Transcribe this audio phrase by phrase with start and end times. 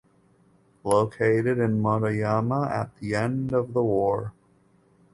[0.83, 4.33] Located in Motoyama at the end of the war.